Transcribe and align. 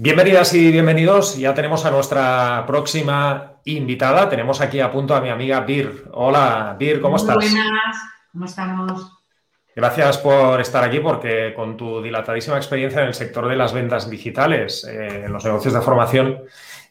Bienvenidas 0.00 0.54
y 0.54 0.70
bienvenidos. 0.70 1.36
Ya 1.36 1.54
tenemos 1.54 1.84
a 1.84 1.90
nuestra 1.90 2.62
próxima 2.68 3.54
invitada. 3.64 4.28
Tenemos 4.28 4.60
aquí 4.60 4.78
a 4.78 4.92
punto 4.92 5.12
a 5.16 5.20
mi 5.20 5.28
amiga 5.28 5.58
Bir. 5.62 6.04
Hola, 6.12 6.76
Bir, 6.78 7.00
¿cómo 7.00 7.16
estás? 7.16 7.34
Buenas, 7.34 7.96
¿cómo 8.30 8.44
estamos? 8.44 9.12
Gracias 9.74 10.18
por 10.18 10.60
estar 10.60 10.84
aquí 10.84 11.00
porque 11.00 11.52
con 11.52 11.76
tu 11.76 12.00
dilatadísima 12.00 12.58
experiencia 12.58 13.00
en 13.00 13.08
el 13.08 13.14
sector 13.14 13.48
de 13.48 13.56
las 13.56 13.72
ventas 13.72 14.08
digitales, 14.08 14.84
eh, 14.84 15.24
en 15.24 15.32
los 15.32 15.44
negocios 15.44 15.74
de 15.74 15.80
formación, 15.80 16.44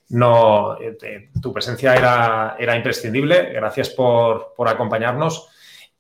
no, 0.10 0.78
eh, 0.78 1.30
tu 1.42 1.54
presencia 1.54 1.96
era, 1.96 2.58
era 2.60 2.76
imprescindible. 2.76 3.54
Gracias 3.54 3.90
por, 3.92 4.54
por 4.54 4.68
acompañarnos. 4.68 5.48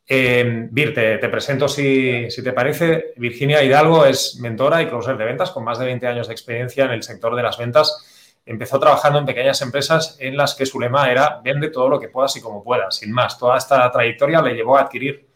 Eh, 0.09 0.67
Vir, 0.71 0.93
te, 0.93 1.29
presento 1.29 1.67
si, 1.67 2.27
te 2.41 2.53
parece. 2.53 3.13
Virginia 3.17 3.61
Hidalgo 3.61 4.05
es 4.05 4.37
mentora 4.39 4.81
y 4.81 4.87
closer 4.87 5.17
de 5.17 5.25
ventas 5.25 5.51
con 5.51 5.65
más 5.65 5.79
de 5.79 5.85
20 5.85 6.07
años 6.07 6.27
de 6.27 6.33
experiencia 6.33 6.85
en 6.85 6.91
el 6.91 7.03
sector 7.03 7.35
de 7.35 7.43
las 7.43 7.57
ventas. 7.57 8.33
Empezó 8.45 8.79
trabajando 8.79 9.19
en 9.19 9.25
pequeñas 9.25 9.61
empresas 9.61 10.15
en 10.19 10.37
las 10.37 10.55
que 10.55 10.65
su 10.65 10.79
lema 10.79 11.11
era 11.11 11.41
vende 11.43 11.69
todo 11.69 11.89
lo 11.89 11.99
que 11.99 12.07
puedas 12.07 12.35
y 12.37 12.41
como 12.41 12.63
puedas. 12.63 12.95
Sin 12.95 13.11
más, 13.11 13.37
toda 13.37 13.57
esta 13.57 13.91
trayectoria 13.91 14.41
le 14.41 14.53
llevó 14.53 14.77
a 14.77 14.81
adquirir 14.81 15.27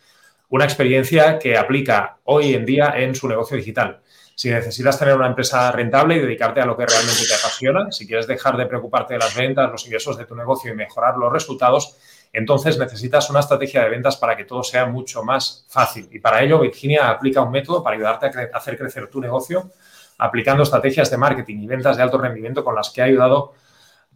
una 0.48 0.64
experiencia 0.64 1.38
que 1.38 1.58
aplica 1.58 2.20
hoy 2.24 2.54
en 2.54 2.66
día 2.66 2.94
en 2.96 3.14
su 3.14 3.28
negocio 3.28 3.58
digital. 3.58 4.02
Si 4.36 4.50
necesitas 4.50 4.98
tener 4.98 5.16
una 5.16 5.28
empresa 5.28 5.72
rentable 5.72 6.16
y 6.16 6.20
dedicarte 6.20 6.62
a 6.62 6.66
lo 6.66 6.78
que 6.78 6.86
realmente 6.86 7.26
te 7.28 7.34
apasiona, 7.34 7.92
si 7.92 8.08
quieres 8.08 8.28
dejar 8.28 8.56
de 8.58 8.66
preocuparte 8.66 9.14
de 9.14 9.20
las 9.20 9.36
ventas, 9.36 9.70
los 9.70 9.86
ingresos 9.86 10.18
de 10.18 10.26
tu 10.26 10.36
negocio 10.36 10.72
y 10.72 10.76
mejorar 10.76 11.18
los 11.18 11.32
resultados, 11.32 11.98
entonces 12.34 12.78
necesitas 12.78 13.30
una 13.30 13.42
estrategia 13.42 13.84
de 13.84 13.90
ventas 13.90 14.18
para 14.18 14.38
que 14.38 14.46
todo 14.46 14.64
sea 14.64 14.86
mucho 14.86 15.24
más 15.24 15.66
fácil. 15.70 16.08
Y 16.12 16.20
para 16.20 16.42
ello, 16.42 16.60
Virginia 16.60 17.10
aplica 17.10 17.42
un 17.42 17.52
método 17.52 17.84
para 17.84 17.96
ayudarte 17.96 18.28
a, 18.28 18.58
hacer 18.58 18.78
crecer 18.78 19.10
tu 19.10 19.20
negocio 19.20 19.72
aplicando 20.18 20.64
estrategias 20.64 21.10
de 21.10 21.18
marketing 21.18 21.58
y 21.62 21.68
ventas 21.68 21.98
de 21.98 22.04
alto 22.04 22.20
rendimiento 22.20 22.64
con 22.64 22.76
las 22.76 22.92
que 22.92 23.02
ha 23.02 23.06
ayudado 23.06 23.54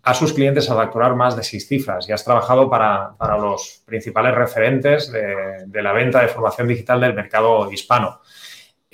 a 0.04 0.14
sus 0.14 0.34
clientes 0.34 0.70
a 0.70 0.76
facturar 0.76 1.16
más 1.16 1.36
de 1.36 1.44
seis 1.44 1.68
cifras 1.68 2.08
y 2.08 2.12
has 2.12 2.24
trabajado 2.24 2.70
para, 2.70 3.16
los 3.40 3.82
principales 3.86 4.36
referentes 4.36 5.12
de, 5.12 5.82
la 5.82 5.94
venta 5.94 6.22
de 6.22 6.28
formación 6.28 6.68
digital 6.68 7.02
del 7.02 7.16
mercado 7.16 7.72
hispano. 7.72 8.22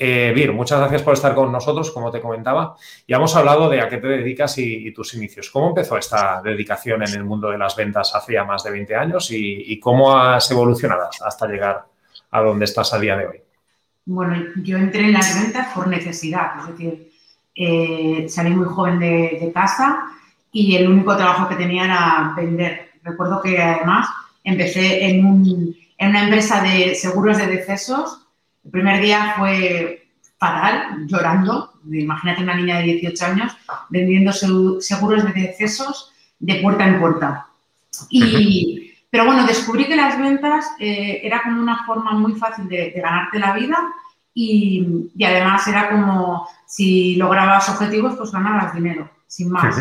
Eh, 0.04 0.32
Vir, 0.34 0.52
muchas 0.52 0.80
gracias 0.80 1.04
por 1.04 1.14
estar 1.14 1.36
con 1.36 1.52
nosotros, 1.52 1.92
como 1.92 2.10
te 2.10 2.20
comentaba. 2.20 2.76
Ya 3.08 3.18
hemos 3.18 3.36
hablado 3.36 3.70
de 3.70 3.82
a 3.82 3.88
qué 3.88 3.98
te 3.98 4.08
dedicas 4.08 4.58
y, 4.58 4.92
tus 4.94 5.14
inicios. 5.14 5.52
¿Cómo 5.52 5.68
empezó 5.68 5.96
esta 5.96 6.42
dedicación 6.42 7.04
en 7.04 7.14
el 7.14 7.24
mundo 7.24 7.52
de 7.52 7.60
las 7.60 7.76
ventas 7.76 8.16
hace 8.16 8.44
más 8.44 8.64
de 8.64 8.72
20 8.72 8.96
años 8.96 9.30
y, 9.30 9.80
cómo 9.80 10.18
has 10.18 10.50
evolucionado 10.50 11.08
hasta 11.24 11.48
llegar 11.48 11.86
a 12.32 12.42
donde 12.42 12.66
estás 12.66 12.92
a 12.96 13.00
día 13.00 13.16
de 13.16 13.28
hoy? 13.28 13.42
Bueno, 14.06 14.44
yo 14.64 14.78
entré 14.78 15.02
en 15.02 15.14
las 15.14 15.40
ventas 15.40 15.68
por 15.76 15.88
necesidad, 15.88 16.62
es 16.62 16.68
decir, 16.70 17.12
eh, 17.54 18.26
salí 18.28 18.56
muy 18.56 18.66
joven 18.66 18.98
de, 18.98 19.52
casa 19.54 20.08
y 20.52 20.78
el 20.78 20.90
único 20.90 21.16
trabajo 21.16 21.48
que 21.48 21.58
tenía 21.58 21.86
era 21.86 22.34
vender. 22.36 22.90
Recuerdo 23.04 23.40
que 23.40 23.62
además 23.62 24.08
empecé 24.44 25.06
en, 25.06 25.76
en 26.00 26.10
una 26.10 26.24
empresa 26.24 26.64
de 26.64 26.96
seguros 26.96 27.38
de 27.38 27.46
decesos 27.46 28.22
el 28.64 28.72
primer 28.72 29.02
día 29.02 29.36
fue 29.38 30.08
fatal, 30.38 31.06
llorando. 31.08 31.74
Imagínate 31.92 32.44
una 32.44 32.56
niña 32.56 32.78
de 32.78 32.84
18 32.84 33.26
años 33.26 33.58
vendiendo 33.90 34.32
seguros 34.34 35.24
de 35.24 35.34
decesos 35.34 36.12
de 36.40 36.56
puerta 36.56 36.88
en 36.88 37.00
puerta. 37.00 37.48
Y, 38.10 38.94
pero 39.10 39.26
bueno, 39.26 39.46
descubrí 39.46 39.86
que 39.86 39.96
las 39.96 40.18
ventas 40.18 40.72
eh, 40.80 41.22
era 41.24 41.44
como 41.44 41.62
una 41.62 41.86
forma 41.86 42.14
muy 42.14 42.34
fácil 42.34 42.68
de, 42.68 42.92
ganarte 42.92 43.40
la 43.40 43.54
vida 43.54 43.78
y, 44.34 45.12
además 45.24 45.68
era 45.68 45.90
como 45.90 46.48
si 46.66 47.16
lograbas 47.16 47.68
objetivos, 47.70 48.16
pues 48.16 48.32
ganabas 48.32 48.74
dinero, 48.74 49.10
sin 49.28 49.52
más. 49.52 49.78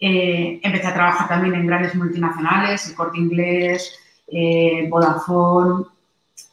Eh, 0.00 0.60
empecé 0.62 0.86
a 0.86 0.94
trabajar 0.94 1.28
también 1.28 1.54
en 1.54 1.66
grandes 1.66 1.94
multinacionales, 1.94 2.88
el 2.88 2.94
Corte 2.94 3.18
Inglés, 3.18 3.98
eh, 4.28 4.86
Vodafone, 4.88 5.84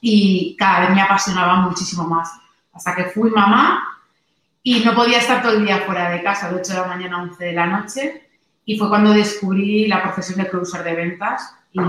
y 0.01 0.55
cada 0.57 0.81
vez 0.81 0.89
me 0.95 1.01
apasionaba 1.01 1.57
muchísimo 1.57 2.03
más. 2.05 2.31
Hasta 2.73 2.95
que 2.95 3.05
fui 3.05 3.29
mamá 3.29 3.99
y 4.63 4.83
no 4.83 4.95
podía 4.95 5.19
estar 5.19 5.41
todo 5.41 5.53
el 5.53 5.65
día 5.65 5.83
fuera 5.85 6.09
de 6.09 6.23
casa, 6.23 6.49
de 6.49 6.55
8 6.59 6.73
de 6.73 6.79
la 6.79 6.87
mañana 6.87 7.17
a 7.17 7.21
11 7.21 7.45
de 7.45 7.53
la 7.53 7.67
noche. 7.67 8.27
Y 8.65 8.77
fue 8.77 8.89
cuando 8.89 9.13
descubrí 9.13 9.87
la 9.87 10.01
profesión 10.01 10.39
de 10.39 10.49
cruiser 10.49 10.83
de 10.83 10.95
ventas 10.95 11.55
y, 11.71 11.79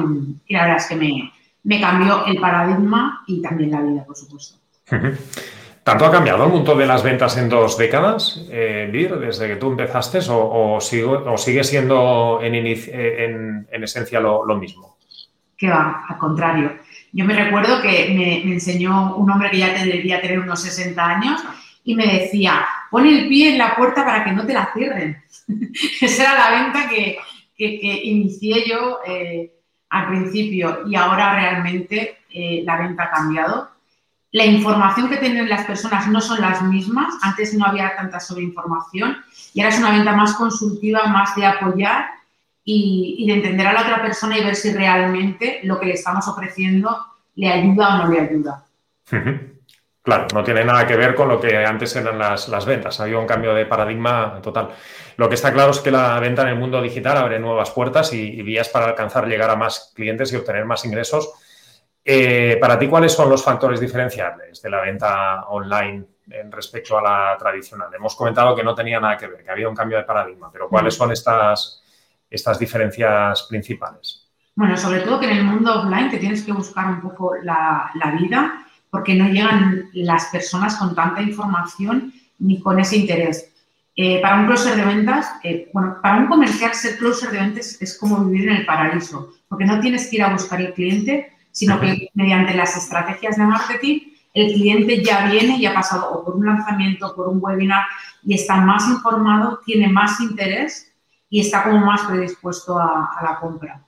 la 0.52 0.62
verdad 0.62 0.76
es 0.76 0.86
que 0.86 0.96
me, 0.96 1.32
me, 1.64 1.80
cambió 1.80 2.26
el 2.26 2.38
paradigma 2.38 3.24
y 3.26 3.40
también 3.40 3.70
la 3.70 3.80
vida, 3.80 4.04
por 4.04 4.16
supuesto. 4.16 4.58
¿Tanto 5.82 6.06
ha 6.06 6.12
cambiado 6.12 6.44
el 6.44 6.50
mundo 6.50 6.76
de 6.76 6.86
las 6.86 7.02
ventas 7.02 7.36
en 7.36 7.48
dos 7.48 7.76
décadas, 7.76 8.46
eh, 8.50 8.88
desde 9.20 9.48
que 9.48 9.56
tú 9.56 9.72
empezaste, 9.72 10.20
o, 10.30 10.76
o, 10.76 10.80
sigue, 10.80 11.64
siendo 11.64 12.38
en, 12.40 12.54
en, 12.54 13.68
en 13.70 13.84
esencia 13.84 14.20
lo, 14.20 14.46
lo 14.46 14.56
mismo? 14.56 14.96
Que 15.56 15.68
va, 15.68 16.04
al 16.08 16.18
contrario. 16.18 16.78
Yo 17.12 17.26
me 17.26 17.34
recuerdo 17.34 17.82
que 17.82 18.08
me, 18.14 18.42
enseñó 18.52 19.16
un 19.16 19.30
hombre 19.30 19.50
que 19.50 19.58
ya 19.58 19.74
tendría 19.74 20.20
tener 20.20 20.40
unos 20.40 20.62
60 20.62 21.04
años 21.04 21.42
y 21.84 21.94
me 21.94 22.06
decía, 22.06 22.64
pon 22.90 23.06
el 23.06 23.28
pie 23.28 23.52
en 23.52 23.58
la 23.58 23.76
puerta 23.76 24.04
para 24.04 24.24
que 24.24 24.32
no 24.32 24.46
te 24.46 24.54
la 24.54 24.70
cierren. 24.72 25.22
Esa 26.00 26.22
era 26.22 26.50
la 26.50 26.62
venta 26.62 26.88
que, 26.88 27.18
inicié 27.58 28.68
yo 28.68 28.98
eh, 29.06 29.52
al 29.90 30.08
principio 30.08 30.80
y 30.88 30.96
ahora 30.96 31.34
realmente 31.34 32.18
eh, 32.30 32.62
la 32.64 32.78
venta 32.78 33.04
ha 33.04 33.10
cambiado. 33.10 33.70
La 34.32 34.46
información 34.46 35.10
que 35.10 35.18
tienen 35.18 35.48
las 35.48 35.66
personas 35.66 36.08
no 36.08 36.20
son 36.20 36.40
las 36.40 36.62
mismas. 36.62 37.14
Antes 37.20 37.52
no 37.52 37.66
había 37.66 37.94
tanta 37.94 38.18
sobreinformación 38.18 39.18
y 39.52 39.60
ahora 39.60 39.74
es 39.74 39.78
una 39.78 39.92
venta 39.92 40.16
más 40.16 40.32
consultiva, 40.34 41.06
más 41.06 41.36
de 41.36 41.44
apoyar 41.44 42.06
y, 42.64 43.26
de 43.26 43.34
entender 43.34 43.66
a 43.66 43.72
la 43.72 43.82
otra 43.82 44.02
persona 44.02 44.38
y 44.38 44.44
ver 44.44 44.54
si 44.54 44.72
realmente 44.72 45.60
lo 45.64 45.80
que 45.80 45.86
le 45.86 45.94
estamos 45.94 46.26
ofreciendo 46.28 46.96
le 47.34 47.48
ayuda 47.48 47.94
o 47.94 47.98
no 47.98 48.12
le 48.12 48.20
ayuda. 48.20 48.64
Claro, 50.02 50.26
no 50.34 50.42
tiene 50.42 50.64
nada 50.64 50.84
que 50.84 50.96
ver 50.96 51.14
con 51.14 51.28
lo 51.28 51.40
que 51.40 51.64
antes 51.64 51.94
eran 51.94 52.18
las, 52.18 52.48
las, 52.48 52.66
ventas. 52.66 52.98
Ha 52.98 53.04
habido 53.04 53.20
un 53.20 53.26
cambio 53.26 53.54
de 53.54 53.66
paradigma 53.66 54.40
total. 54.42 54.70
Lo 55.16 55.28
que 55.28 55.36
está 55.36 55.52
claro 55.52 55.70
es 55.70 55.78
que 55.78 55.92
la 55.92 56.18
venta 56.18 56.42
en 56.42 56.48
el 56.48 56.56
mundo 56.56 56.82
digital 56.82 57.16
abre 57.18 57.38
nuevas 57.38 57.70
puertas 57.70 58.12
y, 58.12 58.42
vías 58.42 58.68
para 58.68 58.86
alcanzar, 58.86 59.28
llegar 59.28 59.50
a 59.50 59.56
más 59.56 59.92
clientes 59.94 60.32
y 60.32 60.36
obtener 60.36 60.64
más 60.64 60.84
ingresos. 60.84 61.32
Eh, 62.04 62.58
para 62.60 62.80
ti, 62.80 62.88
¿cuáles 62.88 63.12
son 63.12 63.30
los 63.30 63.44
factores 63.44 63.78
diferenciables 63.78 64.60
de 64.60 64.70
la 64.70 64.80
venta 64.80 65.44
online 65.48 66.04
en 66.30 66.50
respecto 66.50 66.98
a 66.98 67.02
la 67.02 67.36
tradicional? 67.38 67.94
Hemos 67.94 68.16
comentado 68.16 68.56
que 68.56 68.64
no 68.64 68.74
tenía 68.74 68.98
nada 68.98 69.16
que 69.16 69.28
ver, 69.28 69.44
que 69.44 69.50
había 69.52 69.68
un 69.68 69.76
cambio 69.76 69.98
de 69.98 70.04
paradigma, 70.04 70.50
pero 70.50 70.68
¿cuáles 70.68 70.94
son 70.94 71.12
estas, 71.12 71.84
estas 72.32 72.58
diferencias 72.58 73.46
principales? 73.48 74.26
Bueno, 74.54 74.76
sobre 74.76 75.00
todo 75.00 75.20
que 75.20 75.30
en 75.30 75.38
el 75.38 75.44
mundo 75.44 75.80
offline 75.80 76.10
te 76.10 76.18
tienes 76.18 76.42
que 76.42 76.52
buscar 76.52 76.86
un 76.88 77.00
poco 77.00 77.34
la, 77.42 77.90
vida 78.18 78.64
porque 78.90 79.14
no 79.14 79.28
llegan 79.28 79.88
las 79.94 80.26
personas 80.26 80.76
con 80.76 80.94
tanta 80.94 81.22
información 81.22 82.12
ni 82.38 82.60
con 82.60 82.78
ese 82.78 82.96
interés. 82.96 83.50
Eh, 83.96 84.20
para 84.20 84.40
un 84.40 84.46
closer 84.46 84.76
de 84.76 84.84
ventas, 84.84 85.30
eh, 85.42 85.70
bueno, 85.72 85.98
para 86.02 86.18
un 86.18 86.26
comercial 86.26 86.74
ser 86.74 86.98
closer 86.98 87.30
de 87.30 87.38
ventas 87.38 87.80
es 87.80 87.98
como 87.98 88.24
vivir 88.24 88.48
en 88.48 88.56
el 88.56 88.66
paraíso, 88.66 89.32
porque 89.48 89.64
no 89.64 89.80
tienes 89.80 90.08
que 90.08 90.16
ir 90.16 90.22
a 90.22 90.32
buscar 90.32 90.60
el 90.60 90.72
cliente, 90.74 91.32
sino 91.50 91.80
que 91.80 92.08
mediante 92.14 92.54
las 92.54 92.76
estrategias 92.76 93.36
de 93.36 93.44
marketing, 93.44 94.00
el 94.34 94.52
cliente 94.54 95.02
ya 95.02 95.26
viene 95.26 95.58
y 95.58 95.66
ha 95.66 95.74
pasado 95.74 96.10
o 96.10 96.24
por 96.24 96.36
un 96.36 96.46
lanzamiento, 96.46 97.14
por 97.14 97.28
un 97.28 97.38
webinar 97.40 97.84
y 98.22 98.34
está 98.34 98.56
más 98.56 98.88
informado, 98.88 99.60
tiene 99.64 99.88
más 99.88 100.20
interés 100.20 100.91
y 101.32 101.40
está 101.40 101.62
como 101.64 101.78
más 101.78 102.02
predispuesto 102.02 102.78
a, 102.78 103.18
la 103.22 103.40
compra. 103.40 103.82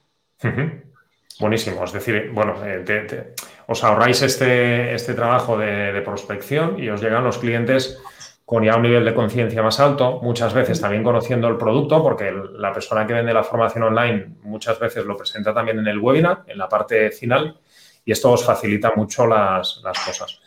Buenísimo, 1.39 1.85
es 1.85 1.93
decir, 1.93 2.31
bueno, 2.33 2.55
eh, 2.65 3.35
os 3.67 3.85
ahorráis 3.85 4.23
este, 4.23 4.95
este 4.95 5.13
trabajo 5.13 5.59
de, 5.59 6.01
prospección 6.03 6.83
y 6.83 6.89
os 6.89 7.03
llegan 7.03 7.23
los 7.23 7.37
clientes 7.37 8.01
con 8.47 8.65
ya 8.65 8.77
un 8.77 8.83
nivel 8.83 9.05
de 9.05 9.15
conciencia 9.15 9.63
más 9.63 9.79
alto, 9.79 10.21
muchas 10.23 10.55
veces 10.55 10.81
también 10.81 11.05
conociendo 11.05 11.47
el 11.49 11.59
producto, 11.59 12.03
porque 12.03 12.33
la 12.33 12.73
persona 12.73 13.07
que 13.07 13.13
vende 13.13 13.35
la 13.35 13.45
formación 13.45 13.85
online 13.85 14.37
muchas 14.43 14.79
veces 14.79 15.05
lo 15.05 15.15
presenta 15.15 15.53
también 15.53 15.79
en 15.79 15.87
el 15.87 15.99
webinar, 15.99 16.45
en 16.47 16.57
la 16.57 16.69
parte 16.69 17.11
final, 17.11 17.61
y 18.07 18.13
esto 18.13 18.33
os 18.33 18.43
facilita 18.43 18.93
mucho 18.97 19.27
las, 19.27 19.83
las 19.85 19.99
cosas. 20.01 20.41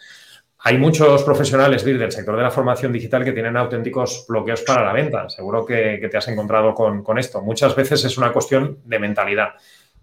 Hay 0.60 0.78
muchos 0.78 1.24
profesionales 1.24 1.86
del 1.86 2.12
sector 2.12 2.36
de 2.36 2.44
la 2.44 2.52
formación 2.52 2.92
digital 2.92 3.24
que 3.24 3.32
tienen 3.32 3.56
auténticos 3.56 4.26
bloqueos 4.28 4.62
para 4.64 4.84
la 4.84 4.92
venta. 4.92 5.30
Seguro 5.30 5.66
que, 5.66 6.08
te 6.10 6.18
has 6.18 6.28
encontrado 6.28 6.74
con, 6.74 7.18
esto. 7.20 7.42
Muchas 7.42 7.76
veces 7.76 8.04
es 8.06 8.18
una 8.18 8.34
cuestión 8.34 8.80
de 8.84 9.00
mentalidad. 9.00 9.54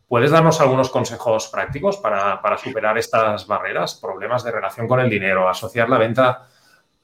¿Puedes 0.06 0.30
darnos 0.30 0.60
algunos 0.60 0.90
consejos 0.90 1.48
prácticos 1.48 1.96
para, 1.96 2.40
superar 2.56 2.96
estas 2.98 3.46
barreras, 3.46 3.94
problemas 3.94 4.44
de 4.44 4.52
relación 4.52 4.86
con 4.86 5.00
el 5.00 5.10
dinero, 5.10 5.48
asociar 5.48 5.88
la 5.88 5.98
venta 5.98 6.46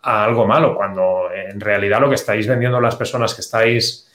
a 0.02 0.24
algo 0.24 0.46
malo, 0.46 0.74
cuando 0.74 1.30
en 1.32 1.60
realidad 1.60 2.00
lo 2.00 2.08
que 2.08 2.14
estáis 2.14 2.46
vendiendo 2.46 2.80
las 2.80 2.96
personas 2.96 3.34
que 3.34 3.40
estáis 3.40 4.09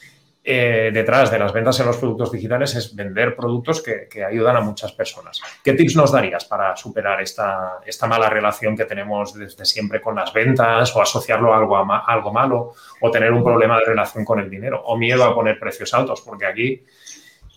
eh, 0.47 0.91
detrás 0.93 1.31
de 1.31 1.39
las 1.39 1.51
ventas 1.51 1.79
en 1.79 1.87
los 1.87 1.97
productos 1.97 2.31
digitales 2.31 2.75
es 2.75 2.95
vender 2.95 3.35
productos 3.35 3.81
que, 3.81 4.23
ayudan 4.23 4.55
a 4.55 4.61
muchas 4.61 4.91
personas. 4.91 5.41
¿Qué 5.63 5.73
tips 5.73 5.95
nos 5.95 6.11
darías 6.11 6.45
para 6.45 6.75
superar 6.75 7.19
esta, 7.19 7.79
mala 8.07 8.29
relación 8.29 8.77
que 8.77 8.85
tenemos 8.85 9.33
desde 9.33 9.65
siempre 9.65 9.99
con 9.99 10.13
las 10.13 10.31
ventas 10.31 10.95
o 10.95 11.01
asociarlo 11.01 11.51
a 11.51 11.57
algo, 11.57 11.75
algo 11.75 12.31
malo 12.31 12.73
o 13.01 13.09
tener 13.09 13.31
un 13.31 13.43
problema 13.43 13.79
de 13.79 13.85
relación 13.85 14.23
con 14.23 14.39
el 14.39 14.47
dinero 14.47 14.83
o 14.85 14.95
miedo 14.95 15.23
a 15.23 15.33
poner 15.33 15.57
precios 15.59 15.91
altos? 15.95 16.21
Porque 16.21 16.45
aquí 16.45 16.85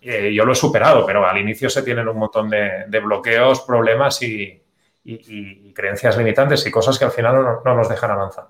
eh, 0.00 0.32
yo 0.32 0.46
lo 0.46 0.52
he 0.52 0.56
superado, 0.56 1.04
pero 1.04 1.28
al 1.28 1.36
inicio 1.36 1.68
se 1.68 1.82
tienen 1.82 2.08
un 2.08 2.16
montón 2.16 2.48
de, 2.48 3.00
bloqueos, 3.04 3.60
problemas 3.60 4.22
y, 4.22 4.62
creencias 5.74 6.16
limitantes 6.16 6.66
y 6.66 6.70
cosas 6.70 6.98
que 6.98 7.04
al 7.04 7.10
final 7.10 7.60
no 7.62 7.74
nos 7.74 7.88
dejan 7.90 8.12
avanzar. 8.12 8.46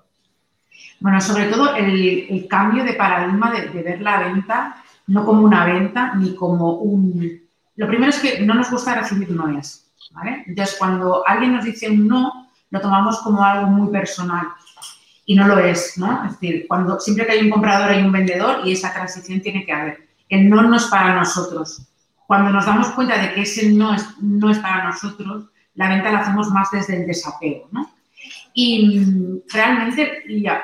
Bueno, 0.99 1.21
sobre 1.21 1.45
todo 1.45 1.75
el, 1.75 2.47
cambio 2.49 2.83
de 2.83 2.93
paradigma 2.93 3.51
de, 3.51 3.81
ver 3.81 4.01
la 4.01 4.19
venta 4.19 4.83
no 5.07 5.25
como 5.25 5.41
una 5.41 5.65
venta 5.65 6.13
ni 6.15 6.35
como 6.35 6.73
un... 6.73 7.41
Lo 7.75 7.87
primero 7.87 8.09
es 8.09 8.19
que 8.19 8.41
no 8.41 8.53
nos 8.53 8.69
gusta 8.69 8.95
recibir 8.95 9.31
noes, 9.31 9.89
¿vale? 10.11 10.43
Entonces, 10.45 10.75
cuando 10.77 11.23
alguien 11.27 11.53
nos 11.53 11.63
dice 11.63 11.89
un 11.89 12.07
no, 12.07 12.49
lo 12.69 12.81
tomamos 12.81 13.19
como 13.19 13.43
algo 13.43 13.67
muy 13.67 13.91
personal 13.91 14.47
y 15.25 15.35
no 15.35 15.47
lo 15.47 15.57
es, 15.59 15.97
¿no? 15.97 16.25
Es 16.25 16.33
decir, 16.33 16.65
cuando 16.67 16.99
siempre 16.99 17.25
que 17.25 17.33
hay 17.33 17.41
un 17.41 17.49
comprador 17.49 17.89
hay 17.89 18.03
un 18.03 18.11
vendedor 18.11 18.61
y 18.65 18.73
esa 18.73 18.93
transición 18.93 19.41
tiene 19.41 19.65
que 19.65 19.71
haber. 19.71 20.09
El 20.27 20.49
no 20.49 20.61
no 20.61 20.75
es 20.75 20.85
para 20.85 21.15
nosotros. 21.15 21.81
Cuando 22.27 22.51
nos 22.51 22.65
damos 22.65 22.89
cuenta 22.89 23.17
de 23.17 23.33
que 23.33 23.41
ese 23.41 23.71
no 23.71 23.93
es, 23.93 24.05
no 24.21 24.51
es 24.51 24.59
para 24.59 24.83
nosotros, 24.83 25.45
la 25.75 25.89
venta 25.89 26.11
la 26.11 26.19
hacemos 26.19 26.49
más 26.49 26.69
desde 26.71 26.97
el 26.97 27.07
desapego, 27.07 27.69
¿no? 27.71 27.89
Y 28.53 29.05
realmente, 29.51 30.23
ya, 30.27 30.63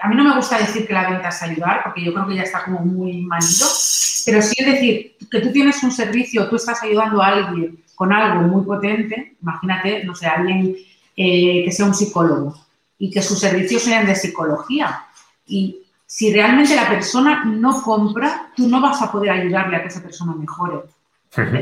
a 0.00 0.08
mí 0.08 0.16
no 0.16 0.24
me 0.24 0.36
gusta 0.36 0.58
decir 0.58 0.86
que 0.86 0.92
la 0.92 1.08
venta 1.08 1.28
es 1.28 1.42
ayudar, 1.42 1.82
porque 1.84 2.04
yo 2.04 2.12
creo 2.12 2.26
que 2.26 2.36
ya 2.36 2.42
está 2.42 2.64
como 2.64 2.80
muy 2.80 3.22
manido, 3.22 3.66
pero 4.26 4.42
sí 4.42 4.54
es 4.58 4.66
decir, 4.66 5.16
que 5.30 5.40
tú 5.40 5.50
tienes 5.52 5.82
un 5.82 5.90
servicio, 5.90 6.48
tú 6.48 6.56
estás 6.56 6.82
ayudando 6.82 7.22
a 7.22 7.28
alguien 7.28 7.82
con 7.94 8.12
algo 8.12 8.42
muy 8.42 8.64
potente, 8.64 9.36
imagínate, 9.40 10.04
no 10.04 10.14
sé, 10.14 10.26
alguien 10.26 10.76
eh, 11.16 11.62
que 11.64 11.72
sea 11.72 11.86
un 11.86 11.94
psicólogo 11.94 12.54
y 12.98 13.10
que 13.10 13.22
sus 13.22 13.38
servicios 13.38 13.82
sean 13.82 14.06
de 14.06 14.14
psicología. 14.14 15.06
Y 15.46 15.82
si 16.06 16.32
realmente 16.32 16.76
la 16.76 16.88
persona 16.88 17.44
no 17.44 17.82
compra, 17.82 18.50
tú 18.54 18.68
no 18.68 18.80
vas 18.80 19.00
a 19.00 19.10
poder 19.10 19.30
ayudarle 19.30 19.76
a 19.76 19.82
que 19.82 19.88
esa 19.88 20.02
persona 20.02 20.34
mejore. 20.34 20.80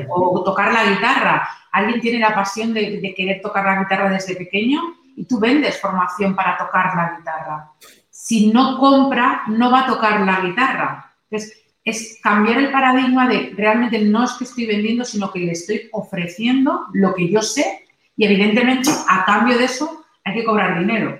O 0.09 0.43
tocar 0.44 0.73
la 0.73 0.85
guitarra. 0.91 1.49
Alguien 1.70 2.00
tiene 2.00 2.19
la 2.19 2.35
pasión 2.35 2.75
de 2.75 3.14
querer 3.17 3.41
tocar 3.41 3.64
la 3.64 3.82
guitarra 3.82 4.11
desde 4.11 4.37
pequeño 4.37 4.81
y 5.17 5.25
tú 5.25 5.38
vendes 5.38 5.81
formación 5.81 6.35
para 6.35 6.56
tocar 6.56 6.94
la 6.97 7.17
guitarra. 7.19 7.70
Si 8.11 8.53
no 8.53 8.79
compra, 8.79 9.43
no 9.49 9.70
va 9.70 9.81
a 9.81 9.87
tocar 9.87 10.20
la 10.20 10.41
guitarra. 10.41 11.12
Entonces, 11.31 11.62
es 11.85 12.20
cambiar 12.23 12.59
el 12.59 12.70
paradigma 12.70 13.29
de 13.29 13.53
realmente 13.56 13.99
no 13.99 14.25
es 14.25 14.32
que 14.32 14.44
estoy 14.44 14.67
vendiendo, 14.67 15.05
sino 15.05 15.32
que 15.32 15.41
le 15.41 15.53
estoy 15.53 15.88
ofreciendo 15.93 16.87
lo 16.93 17.14
que 17.14 17.29
yo 17.29 17.43
sé 17.43 17.85
y 18.17 18.25
evidentemente 18.25 18.91
a 19.09 19.25
cambio 19.25 19.59
de 19.59 19.64
eso 19.64 20.05
hay 20.25 20.35
que 20.35 20.44
cobrar 20.44 20.79
dinero. 20.79 21.19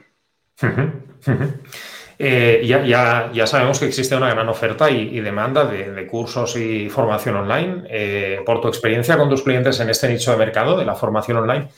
Eh, 2.25 2.63
ya, 2.65 3.47
sabemos 3.49 3.81
que 3.81 3.87
existe 3.87 4.15
una 4.15 4.31
gran 4.31 4.49
oferta 4.49 4.89
y, 4.89 5.19
demanda 5.19 5.65
de, 5.65 6.07
cursos 6.07 6.55
y 6.57 6.89
formación 6.89 7.35
online. 7.35 7.83
Eh, 7.89 8.41
por 8.47 8.61
tu 8.61 8.69
experiencia 8.69 9.17
con 9.17 9.29
tus 9.29 9.43
clientes 9.43 9.81
en 9.81 9.91
este 9.91 10.09
nicho 10.09 10.31
de 10.31 10.37
mercado 10.37 10.79
de 10.79 10.85
la 10.85 10.95
formación 10.95 11.39
online, 11.39 11.69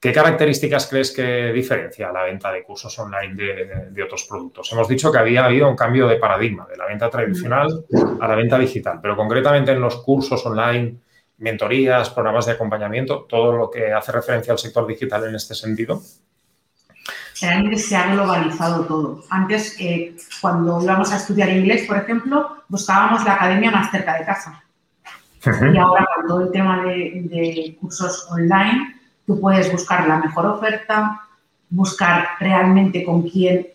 ¿Qué 0.00 0.12
características 0.12 0.86
crees 0.86 1.10
que 1.10 1.52
diferencia 1.52 2.12
la 2.12 2.22
venta 2.22 2.52
de 2.52 2.62
cursos 2.62 2.96
online 3.00 3.34
de, 3.90 4.02
otros 4.02 4.26
productos? 4.28 4.70
Hemos 4.72 4.86
dicho 4.86 5.10
que 5.10 5.18
había 5.18 5.44
habido 5.44 5.68
un 5.68 5.74
cambio 5.74 6.06
de 6.06 6.16
paradigma 6.16 6.68
de 6.70 6.76
la 6.76 6.86
venta 6.86 7.10
tradicional 7.10 7.84
a 8.20 8.28
la 8.28 8.34
venta 8.36 8.56
digital, 8.60 9.00
pero 9.02 9.16
concretamente 9.16 9.72
en 9.72 9.80
los 9.80 9.96
cursos 10.02 10.46
online, 10.46 10.98
mentorías, 11.38 12.10
programas 12.10 12.46
de 12.46 12.52
acompañamiento, 12.52 13.26
todo 13.28 13.56
lo 13.56 13.70
que 13.70 13.92
hace 13.92 14.12
referencia 14.12 14.52
al 14.52 14.60
sector 14.60 14.86
digital 14.86 15.24
en 15.24 15.34
este 15.34 15.56
sentido. 15.56 16.00
Realmente 17.40 17.78
se 17.78 17.96
ha 17.96 18.12
globalizado 18.12 18.84
todo. 18.84 19.24
Antes, 19.30 19.76
eh, 19.80 20.14
cuando 20.40 20.80
íbamos 20.80 21.12
a 21.12 21.16
estudiar 21.16 21.48
inglés, 21.48 21.86
por 21.88 21.96
ejemplo, 21.96 22.62
buscábamos 22.68 23.24
la 23.24 23.34
academia 23.34 23.72
más 23.72 23.90
cerca 23.90 24.16
de 24.16 24.24
casa. 24.24 24.62
Y 25.44 25.76
ahora 25.76 26.06
con 26.14 26.26
todo 26.28 26.42
el 26.42 26.52
tema 26.52 26.84
de 26.84 27.76
cursos 27.80 28.28
online, 28.30 28.97
Tú 29.28 29.38
puedes 29.38 29.70
buscar 29.70 30.08
la 30.08 30.16
mejor 30.16 30.46
oferta, 30.46 31.20
buscar 31.68 32.28
realmente 32.40 33.04
con 33.04 33.28
quién 33.28 33.66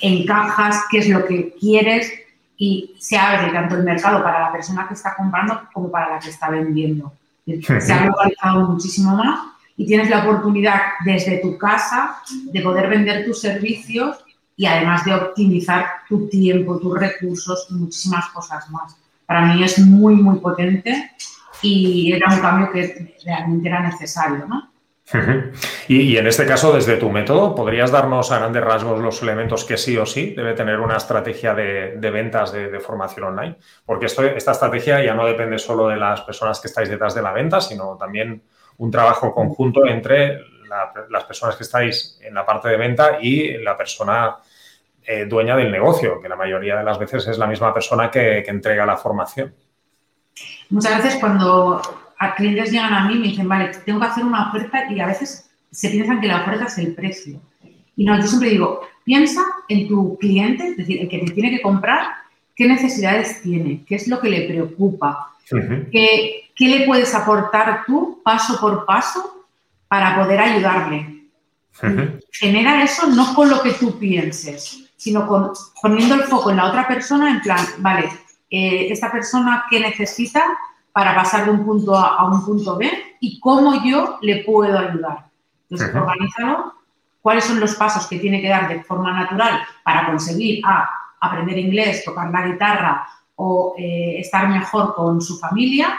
encajas, 0.00 0.84
qué 0.88 0.98
es 0.98 1.08
lo 1.08 1.26
que 1.26 1.52
quieres 1.58 2.12
y 2.56 2.94
se 3.00 3.18
abre 3.18 3.52
tanto 3.52 3.74
el 3.74 3.82
mercado 3.82 4.22
para 4.22 4.38
la 4.38 4.52
persona 4.52 4.86
que 4.86 4.94
está 4.94 5.16
comprando 5.16 5.62
como 5.72 5.90
para 5.90 6.10
la 6.10 6.20
que 6.20 6.30
está 6.30 6.48
vendiendo. 6.48 7.12
Se 7.80 7.92
ha 7.92 8.04
globalizado 8.04 8.68
muchísimo 8.68 9.16
más 9.16 9.40
y 9.76 9.84
tienes 9.84 10.08
la 10.08 10.20
oportunidad 10.20 10.80
desde 11.04 11.38
tu 11.38 11.58
casa 11.58 12.18
de 12.52 12.60
poder 12.60 12.88
vender 12.88 13.24
tus 13.24 13.40
servicios 13.40 14.24
y 14.56 14.66
además 14.66 15.04
de 15.04 15.14
optimizar 15.14 15.86
tu 16.08 16.28
tiempo, 16.28 16.78
tus 16.78 16.96
recursos 16.96 17.66
y 17.70 17.74
muchísimas 17.74 18.28
cosas 18.28 18.70
más. 18.70 18.96
Para 19.26 19.46
mí 19.46 19.64
es 19.64 19.76
muy, 19.80 20.14
muy 20.14 20.38
potente 20.38 21.10
y 21.62 22.12
era 22.12 22.32
un 22.32 22.40
cambio 22.40 22.70
que 22.70 23.16
realmente 23.24 23.68
era 23.68 23.80
necesario, 23.80 24.46
¿no? 24.46 24.69
Y, 25.88 26.16
en 26.16 26.26
este 26.26 26.46
caso, 26.46 26.72
desde 26.72 26.96
tu 26.96 27.10
método, 27.10 27.54
¿podrías 27.54 27.90
darnos 27.90 28.30
a 28.30 28.38
grandes 28.38 28.62
rasgos 28.62 29.00
los 29.00 29.22
elementos 29.22 29.64
que 29.64 29.76
sí 29.76 29.96
o 29.96 30.06
sí 30.06 30.34
debe 30.36 30.54
tener 30.54 30.80
una 30.80 30.96
estrategia 30.96 31.54
de, 31.54 32.10
ventas 32.12 32.52
de, 32.52 32.80
formación 32.80 33.26
online? 33.26 33.56
Porque 33.84 34.06
esto, 34.06 34.24
esta 34.24 34.52
estrategia 34.52 35.02
ya 35.02 35.14
no 35.14 35.26
depende 35.26 35.58
solo 35.58 35.88
de 35.88 35.96
las 35.96 36.20
personas 36.22 36.60
que 36.60 36.68
estáis 36.68 36.88
detrás 36.88 37.14
de 37.14 37.22
la 37.22 37.32
venta, 37.32 37.60
sino 37.60 37.96
también 37.96 38.42
un 38.78 38.90
trabajo 38.90 39.34
conjunto 39.34 39.86
entre 39.86 40.40
las 41.08 41.24
personas 41.24 41.56
que 41.56 41.64
estáis 41.64 42.18
en 42.22 42.34
la 42.34 42.46
parte 42.46 42.68
de 42.68 42.76
venta 42.76 43.18
y 43.20 43.58
la 43.58 43.76
persona 43.76 44.36
eh, 45.02 45.24
dueña 45.24 45.56
del 45.56 45.72
negocio, 45.72 46.20
que 46.20 46.28
la 46.28 46.36
mayoría 46.36 46.76
de 46.76 46.84
las 46.84 46.98
veces 46.98 47.26
es 47.26 47.38
la 47.38 47.48
misma 47.48 47.74
persona 47.74 48.10
que 48.10 48.44
entrega 48.46 48.86
la 48.86 48.96
formación. 48.96 49.52
Muchas 50.70 51.02
veces 51.02 51.18
cuando 51.18 51.82
a 52.20 52.34
clientes 52.34 52.70
llegan 52.70 52.92
a 52.92 53.08
mí 53.08 53.14
y 53.14 53.18
me 53.18 53.28
dicen, 53.28 53.48
vale, 53.48 53.70
tengo 53.84 53.98
que 53.98 54.06
hacer 54.06 54.24
una 54.24 54.50
oferta 54.50 54.92
y 54.92 55.00
a 55.00 55.06
veces 55.06 55.50
se 55.70 55.88
piensan 55.88 56.20
que 56.20 56.28
la 56.28 56.42
oferta 56.42 56.66
es 56.66 56.76
el 56.76 56.94
precio. 56.94 57.40
Y 57.96 58.04
no, 58.04 58.14
yo 58.20 58.26
siempre 58.26 58.50
digo, 58.50 58.82
piensa 59.04 59.40
en 59.68 59.88
tu 59.88 60.18
cliente, 60.18 60.68
es 60.68 60.76
decir, 60.76 61.00
el 61.00 61.08
que 61.08 61.18
te 61.20 61.32
tiene 61.32 61.50
que 61.50 61.62
comprar, 61.62 62.08
qué 62.54 62.68
necesidades 62.68 63.40
tiene, 63.40 63.84
qué 63.86 63.94
es 63.94 64.06
lo 64.06 64.20
que 64.20 64.28
le 64.28 64.46
preocupa, 64.46 65.34
qué, 65.90 66.50
le 66.58 66.86
puedes 66.86 67.14
aportar 67.14 67.84
tú 67.86 68.20
paso 68.22 68.60
por 68.60 68.84
paso 68.84 69.46
para 69.88 70.22
poder 70.22 70.40
ayudarle. 70.40 71.24
Genera 72.32 72.84
eso 72.84 73.06
no 73.06 73.34
con 73.34 73.48
lo 73.48 73.62
que 73.62 73.72
tú 73.72 73.98
pienses, 73.98 74.90
sino 74.94 75.26
con, 75.26 75.52
poniendo 75.80 76.16
el 76.16 76.24
foco 76.24 76.50
en 76.50 76.58
la 76.58 76.66
otra 76.66 76.86
persona, 76.86 77.30
en 77.30 77.40
plan, 77.40 77.64
vale, 77.78 78.10
eh, 78.50 78.88
esta 78.90 79.10
persona 79.10 79.64
qué 79.70 79.80
necesita, 79.80 80.44
para 80.92 81.14
pasar 81.14 81.44
de 81.44 81.50
un 81.50 81.64
punto 81.64 81.96
A 81.96 82.16
a 82.16 82.26
un 82.26 82.44
punto 82.44 82.76
B 82.76 82.90
y 83.20 83.38
cómo 83.40 83.84
yo 83.84 84.18
le 84.22 84.44
puedo 84.44 84.78
ayudar. 84.78 85.26
Entonces, 85.68 85.94
organízalo, 85.94 86.74
cuáles 87.22 87.44
son 87.44 87.60
los 87.60 87.74
pasos 87.74 88.06
que 88.06 88.18
tiene 88.18 88.40
que 88.40 88.48
dar 88.48 88.68
de 88.68 88.82
forma 88.82 89.12
natural 89.12 89.60
para 89.84 90.06
conseguir 90.06 90.62
A, 90.66 90.88
aprender 91.20 91.58
inglés, 91.58 92.04
tocar 92.04 92.30
la 92.30 92.46
guitarra 92.46 93.08
o 93.36 93.74
eh, 93.78 94.16
estar 94.18 94.48
mejor 94.48 94.94
con 94.94 95.20
su 95.20 95.38
familia, 95.38 95.98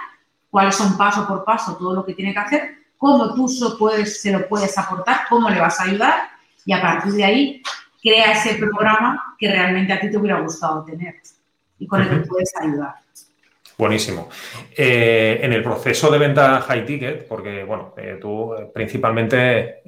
cuáles 0.49 0.75
son 0.75 0.97
paso 0.97 1.27
por 1.27 1.43
paso 1.43 1.77
todo 1.77 1.93
lo 1.93 2.05
que 2.05 2.13
tiene 2.13 2.33
que 2.33 2.39
hacer, 2.39 2.77
cómo 2.97 3.33
tú 3.33 3.47
puedes, 3.79 4.21
se 4.21 4.31
lo 4.31 4.47
puedes 4.47 4.77
aportar, 4.77 5.21
cómo 5.29 5.49
le 5.49 5.59
vas 5.59 5.79
a 5.79 5.83
ayudar 5.83 6.29
y 6.65 6.73
a 6.73 6.81
partir 6.81 7.13
de 7.13 7.23
ahí 7.23 7.63
crea 8.01 8.33
ese 8.33 8.55
programa 8.55 9.35
que 9.37 9.49
realmente 9.49 9.93
a 9.93 9.99
ti 9.99 10.11
te 10.11 10.17
hubiera 10.17 10.39
gustado 10.39 10.83
tener 10.83 11.15
y 11.79 11.87
con 11.87 12.01
el 12.01 12.09
que 12.09 12.27
puedes 12.27 12.51
ayudar. 12.61 12.95
Buenísimo. 13.81 14.29
Eh, 14.77 15.39
en 15.41 15.53
el 15.53 15.63
proceso 15.63 16.11
de 16.11 16.19
venta 16.19 16.61
high 16.61 16.85
ticket, 16.85 17.27
porque 17.27 17.63
bueno, 17.63 17.95
eh, 17.97 18.19
tú 18.21 18.53
eh, 18.53 18.69
principalmente 18.71 19.81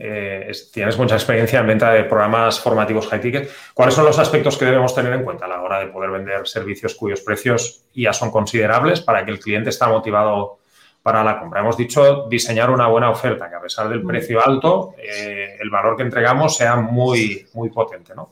tienes 0.74 0.98
mucha 0.98 1.14
experiencia 1.14 1.60
en 1.60 1.68
venta 1.68 1.94
de 1.94 2.06
programas 2.06 2.60
formativos 2.60 3.08
high 3.08 3.22
ticket, 3.22 3.52
¿cuáles 3.76 3.94
son 3.94 4.06
los 4.06 4.18
aspectos 4.18 4.58
que 4.58 4.66
debemos 4.66 4.96
tener 4.96 5.14
en 5.14 5.24
cuenta 5.24 5.46
a 5.46 5.48
la 5.48 5.62
hora 5.62 5.80
de 5.80 5.92
poder 5.92 6.10
vender 6.10 6.48
servicios 6.48 6.96
cuyos 6.96 7.22
precios 7.22 7.84
ya 7.94 8.14
son 8.14 8.32
considerables 8.32 9.02
para 9.02 9.24
que 9.24 9.30
el 9.30 9.40
cliente 9.40 9.70
esté 9.70 9.86
motivado 9.86 10.58
para 11.04 11.24
la 11.24 11.40
compra? 11.40 11.60
Hemos 11.60 11.78
dicho 11.78 12.26
diseñar 12.28 12.72
una 12.72 12.88
buena 12.88 13.12
oferta, 13.12 13.48
que 13.48 13.58
a 13.58 13.62
pesar 13.62 13.90
del 13.90 14.02
precio 14.02 14.44
alto, 14.44 14.96
el 14.98 15.70
valor 15.70 15.98
que 15.98 16.02
entregamos 16.02 16.58
sea 16.58 16.78
muy, 16.78 17.46
muy 17.54 17.70
potente, 17.70 18.16
¿no? 18.16 18.32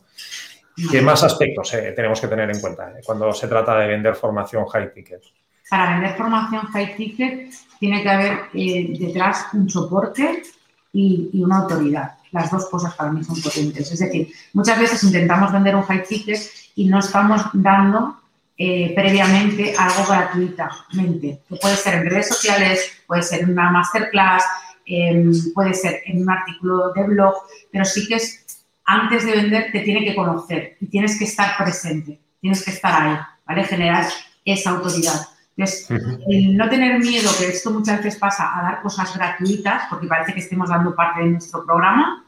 ¿Qué 0.89 1.03
más 1.03 1.21
aspectos 1.23 1.69
tenemos 1.95 2.19
que 2.19 2.27
tener 2.27 2.49
en 2.49 2.59
cuenta 2.59 2.93
cuando 3.05 3.31
se 3.31 3.47
trata 3.47 3.77
de 3.77 3.89
vender 3.89 4.15
formación 4.15 4.65
high 4.65 4.91
ticket? 4.91 5.21
Para 5.71 5.91
vender 5.91 6.17
formación 6.17 6.65
high 6.73 6.97
ticket 6.97 7.49
tiene 7.79 8.03
que 8.03 8.09
haber 8.09 8.39
eh, 8.53 8.93
detrás 8.99 9.45
un 9.53 9.69
soporte 9.69 10.43
y, 10.91 11.41
una 11.41 11.59
autoridad. 11.59 12.17
Las 12.31 12.51
dos 12.51 12.65
cosas 12.69 12.93
para 12.95 13.09
mí 13.09 13.23
son 13.23 13.41
potentes. 13.41 13.89
Es 13.89 13.99
decir, 13.99 14.33
muchas 14.51 14.77
veces 14.77 15.01
intentamos 15.05 15.49
vender 15.53 15.77
un 15.77 15.83
high 15.83 16.03
ticket 16.03 16.41
y 16.75 16.87
no 16.89 16.99
estamos 16.99 17.43
dando 17.53 18.17
eh, 18.57 18.91
previamente 18.93 19.73
algo 19.77 20.05
gratuitamente, 20.09 21.41
puede 21.61 21.77
ser 21.77 21.95
en 21.95 22.09
redes 22.09 22.27
sociales, 22.27 22.91
puede 23.07 23.23
ser 23.23 23.39
en 23.43 23.51
una 23.51 23.71
masterclass, 23.71 24.43
em, 24.85 25.31
puede 25.53 25.73
ser 25.73 26.01
en 26.05 26.21
un 26.23 26.29
artículo 26.29 26.91
de 26.91 27.03
blog, 27.03 27.33
pero 27.71 27.85
sí 27.85 28.07
que 28.09 28.15
es, 28.15 28.61
antes 28.83 29.25
de 29.25 29.31
vender 29.31 29.71
te 29.71 29.79
tiene 29.79 30.03
que 30.03 30.15
conocer 30.15 30.75
y 30.81 30.87
tienes 30.87 31.17
que 31.17 31.23
estar 31.23 31.55
presente, 31.57 32.19
tienes 32.41 32.61
que 32.63 32.71
estar 32.71 33.01
ahí, 33.01 33.17
¿vale? 33.47 33.63
Generar 33.63 34.05
esa 34.43 34.71
autoridad. 34.71 35.31
Entonces, 35.57 35.87
el 36.27 36.57
no 36.57 36.69
tener 36.69 36.99
miedo, 36.99 37.29
que 37.37 37.47
esto 37.47 37.71
muchas 37.71 37.97
veces 37.97 38.19
pasa, 38.19 38.57
a 38.57 38.63
dar 38.63 38.81
cosas 38.81 39.15
gratuitas, 39.15 39.83
porque 39.89 40.07
parece 40.07 40.33
que 40.33 40.39
estemos 40.39 40.69
dando 40.69 40.95
parte 40.95 41.21
de 41.21 41.29
nuestro 41.29 41.65
programa, 41.65 42.23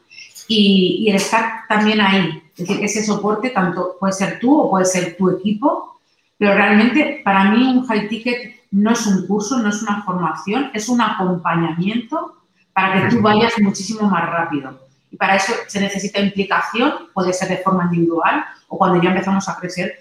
y, 0.48 1.06
el 1.08 1.16
estar 1.16 1.66
también 1.68 2.00
ahí. 2.00 2.42
Es 2.52 2.58
decir, 2.58 2.78
que 2.78 2.84
ese 2.84 3.04
soporte 3.04 3.50
tanto 3.50 3.96
puede 3.98 4.12
ser 4.12 4.38
tú 4.38 4.60
o 4.60 4.70
puede 4.70 4.84
ser 4.84 5.16
tu 5.16 5.30
equipo, 5.30 6.00
pero 6.38 6.54
realmente 6.54 7.22
para 7.24 7.50
mí 7.50 7.64
un 7.64 7.86
high 7.86 8.08
ticket 8.08 8.62
no 8.70 8.92
es 8.92 9.06
un 9.06 9.26
curso, 9.26 9.58
no 9.58 9.70
es 9.70 9.82
una 9.82 10.02
formación, 10.02 10.70
es 10.74 10.88
un 10.88 11.00
acompañamiento 11.00 12.36
para 12.72 13.08
que 13.08 13.16
tú 13.16 13.22
vayas 13.22 13.52
muchísimo 13.60 14.08
más 14.08 14.28
rápido. 14.28 14.78
Y 15.10 15.16
para 15.16 15.36
eso 15.36 15.52
se 15.68 15.80
necesita 15.80 16.20
implicación, 16.20 16.92
puede 17.12 17.32
ser 17.32 17.48
de 17.48 17.58
forma 17.58 17.84
individual 17.84 18.44
o 18.68 18.76
cuando 18.76 19.00
ya 19.00 19.10
empezamos 19.10 19.48
a 19.48 19.56
crecer 19.56 19.94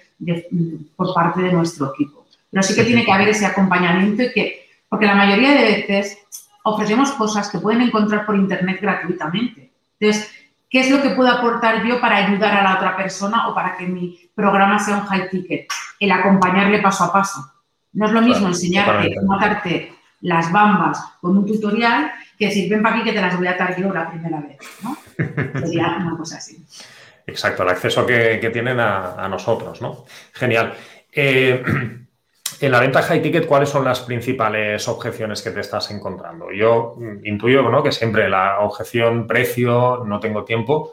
por 0.96 1.14
parte 1.14 1.42
de 1.42 1.54
nuestro 1.54 1.94
equipo. 1.94 2.23
Pero 2.54 2.62
sí 2.62 2.76
que 2.76 2.84
tiene 2.84 3.04
que 3.04 3.12
haber 3.12 3.30
ese 3.30 3.48
acompañamiento 3.48 4.22
y 4.22 4.32
que, 4.32 4.70
porque 4.88 5.08
la 5.08 5.16
mayoría 5.16 5.56
de 5.56 5.64
veces 5.64 6.20
ofrecemos 6.64 7.12
cosas 7.14 7.50
que 7.50 7.58
pueden 7.58 7.82
encontrar 7.82 8.28
por 8.28 8.36
internet 8.36 8.78
gratuitamente. 8.80 9.72
Entonces, 10.00 10.32
¿qué 10.70 10.82
es 10.82 10.92
lo 10.92 11.02
que 11.02 11.10
puedo 11.10 11.32
aportar 11.32 11.84
yo 11.84 12.00
para 12.00 12.18
ayudar 12.18 12.56
a 12.56 12.62
la 12.62 12.76
otra 12.76 12.96
persona 12.96 13.48
o 13.48 13.56
para 13.56 13.76
que 13.76 13.88
mi 13.88 14.30
programa 14.36 14.78
sea 14.78 14.98
un 14.98 15.06
high 15.08 15.32
ticket? 15.32 15.66
El 16.00 16.12
acompañarle 16.12 16.80
paso 16.80 17.06
a 17.06 17.12
paso. 17.12 17.52
No 17.94 18.06
es 18.06 18.12
lo 18.12 18.22
mismo 18.22 18.48
enseñarte 18.48 19.16
cómo 19.16 19.34
atarte 19.34 19.92
las 20.22 20.52
bambas 20.52 21.04
con 21.22 21.36
un 21.36 21.48
tutorial 21.48 22.12
que 22.38 22.46
decir, 22.46 22.70
ven 22.70 22.84
para 22.84 22.98
aquí 22.98 23.06
que 23.06 23.14
te 23.14 23.22
las 23.22 23.36
voy 23.36 23.48
a 23.48 23.52
atar 23.52 23.76
yo 23.82 23.92
la 23.92 24.12
primera 24.12 24.40
vez. 24.40 24.60
¿no? 24.84 24.96
Sería 25.60 25.98
una 26.00 26.16
cosa 26.16 26.38
así. 26.38 26.64
Exacto, 27.26 27.64
el 27.64 27.70
acceso 27.70 28.06
que, 28.06 28.50
tienen 28.54 28.80
a, 28.80 29.28
nosotros, 29.28 29.82
¿no? 29.82 30.06
Genial. 30.34 30.76
Eh, 31.12 31.64
en 32.60 32.72
la 32.72 32.80
venta 32.80 33.02
high 33.02 33.22
ticket, 33.22 33.46
¿cuáles 33.46 33.70
son 33.70 33.86
las 33.86 34.02
principales 34.02 34.88
objeciones 34.88 35.42
que 35.42 35.52
te 35.52 35.60
estás 35.60 35.92
encontrando? 35.92 36.52
Yo 36.52 36.96
mm, 36.98 37.26
intuyo 37.26 37.62
¿no? 37.64 37.84
que 37.84 37.92
siempre 37.92 38.30
la 38.30 38.60
objeción 38.60 39.28
precio, 39.28 40.04
no 40.06 40.20
tengo 40.20 40.44
tiempo, 40.44 40.92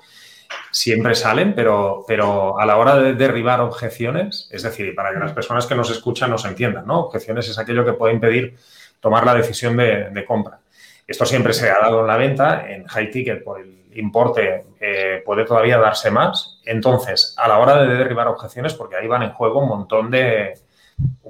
siempre 0.71 1.14
salen, 1.14 1.55
pero, 1.55 2.05
pero 2.07 2.59
a 2.59 2.67
la 2.67 2.76
hora 2.76 2.97
de 2.97 3.14
derribar 3.14 3.61
objeciones, 3.61 4.49
es 4.52 4.62
decir, 4.62 4.95
para 4.95 5.12
que 5.12 5.19
las 5.19 5.33
personas 5.33 5.67
que 5.67 5.75
nos 5.75 5.90
escuchan 5.90 6.31
nos 6.31 6.45
entiendan, 6.45 6.87
¿no? 6.87 7.00
Objeciones 7.00 7.49
es 7.49 7.59
aquello 7.59 7.85
que 7.85 7.93
puede 7.93 8.14
impedir 8.14 8.57
tomar 9.00 9.25
la 9.25 9.35
decisión 9.35 9.76
de, 9.76 10.25
compra. 10.26 10.61
Esto 11.07 11.26
siempre 11.26 11.52
se 11.52 11.71
ha 11.71 11.79
dado 11.81 12.00
en 12.00 12.07
la 12.07 12.17
venta, 12.17 12.71
en 12.71 12.87
high 12.87 13.11
ticket 13.11 13.43
por 13.43 13.61
el 13.61 13.81
importe 13.95 14.67
eh, 14.81 15.23
puede 15.25 15.45
todavía 15.45 15.79
darse 15.79 16.11
más. 16.11 16.61
Entonces, 16.64 17.35
a 17.37 17.49
la 17.49 17.59
hora 17.59 17.83
de 17.83 17.97
derribar 17.97 18.29
objeciones, 18.29 18.75
porque 18.75 18.97
ahí 18.97 19.09
van 19.09 19.23
en 19.23 19.33
juego 19.33 19.61
un 19.61 19.69
montón 19.69 20.11
de, 20.11 20.55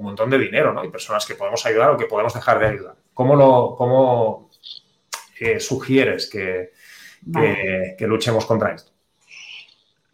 un 0.01 0.03
montón 0.03 0.29
de 0.29 0.39
dinero, 0.39 0.73
¿no? 0.73 0.83
Y 0.83 0.89
personas 0.89 1.25
que 1.25 1.35
podemos 1.35 1.65
ayudar 1.65 1.91
o 1.91 1.97
que 1.97 2.05
podemos 2.05 2.33
dejar 2.33 2.59
de 2.59 2.67
ayudar. 2.67 2.95
¿Cómo, 3.13 3.35
lo, 3.35 3.75
cómo 3.77 4.49
eh, 5.39 5.59
sugieres 5.59 6.29
que, 6.29 6.71
que, 7.97 8.07
luchemos 8.07 8.45
contra 8.45 8.73
esto? 8.73 8.91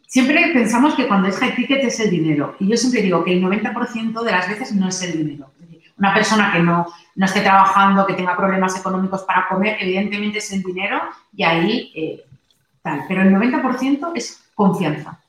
Siempre 0.06 0.52
pensamos 0.54 0.96
que 0.96 1.08
cuando 1.08 1.30
es 1.30 1.38
high 1.38 1.56
ticket 1.56 1.84
es 1.84 2.00
el 2.00 2.10
dinero. 2.10 2.56
Y 2.60 2.68
yo 2.68 2.78
siempre 2.78 3.02
digo 3.02 3.24
que 3.24 3.34
el 3.34 3.44
90% 3.44 4.24
de 4.24 4.32
las 4.32 4.50
veces 4.50 4.74
no 4.74 4.90
es 4.90 5.02
el 5.02 5.18
dinero. 5.18 5.52
Una 5.98 6.14
persona 6.14 6.52
que 6.54 6.60
no, 6.60 6.86
no 7.16 7.26
esté 7.26 7.42
trabajando, 7.42 8.06
que 8.06 8.14
tenga 8.14 8.38
problemas 8.38 8.78
económicos 8.78 9.24
para 9.24 9.48
comer, 9.48 9.78
evidentemente 9.80 10.38
es 10.38 10.52
el 10.52 10.62
dinero 10.62 11.02
y 11.34 11.44
ahí 11.44 11.92
eh, 11.96 12.26
tal. 12.84 13.06
Pero 13.08 13.24
el 13.24 13.34
90% 13.34 14.12
es 14.16 14.44
confianza. 14.54 15.20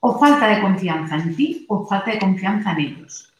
O 0.00 0.18
falta 0.18 0.48
de 0.48 0.60
confianza 0.60 1.16
en 1.16 1.36
ti 1.36 1.66
o 1.68 1.86
falta 1.86 2.12
de 2.12 2.18
confianza 2.18 2.72
en 2.72 2.80
ellos 2.80 3.33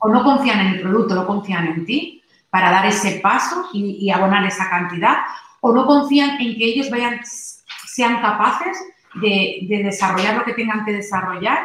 o 0.00 0.08
no 0.08 0.24
confían 0.24 0.60
en 0.60 0.66
el 0.74 0.80
producto, 0.80 1.14
no 1.14 1.26
confían 1.26 1.66
en 1.66 1.84
ti 1.84 2.22
para 2.50 2.70
dar 2.70 2.86
ese 2.86 3.20
paso 3.20 3.68
y, 3.72 4.10
abonar 4.10 4.46
esa 4.46 4.70
cantidad, 4.70 5.16
o 5.60 5.72
no 5.72 5.86
confían 5.86 6.40
en 6.40 6.56
que 6.56 6.64
ellos 6.66 6.88
vayan, 6.88 7.20
sean 7.24 8.20
capaces 8.20 8.76
de, 9.16 9.66
desarrollar 9.82 10.36
lo 10.36 10.44
que 10.44 10.54
tengan 10.54 10.84
que 10.84 10.92
desarrollar 10.92 11.58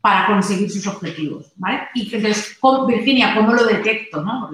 para 0.00 0.26
conseguir 0.26 0.70
sus 0.70 0.86
objetivos, 0.86 1.52
¿vale? 1.56 1.88
Y 1.94 2.12
entonces, 2.14 2.58
Virginia, 2.88 3.34
¿cómo 3.34 3.52
lo 3.52 3.64
detecto, 3.64 4.22
no? 4.22 4.50